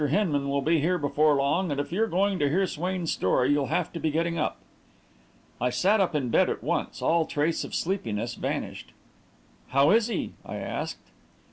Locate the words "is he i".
9.91-10.55